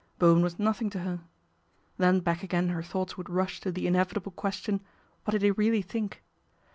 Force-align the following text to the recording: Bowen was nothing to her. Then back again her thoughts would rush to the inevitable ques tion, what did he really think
Bowen 0.17 0.41
was 0.41 0.57
nothing 0.57 0.89
to 0.89 1.01
her. 1.01 1.19
Then 1.99 2.21
back 2.21 2.41
again 2.41 2.69
her 2.69 2.81
thoughts 2.81 3.17
would 3.17 3.29
rush 3.29 3.59
to 3.61 3.71
the 3.71 3.85
inevitable 3.85 4.31
ques 4.31 4.55
tion, 4.57 4.81
what 5.25 5.33
did 5.33 5.43
he 5.43 5.51
really 5.51 5.83
think 5.83 6.23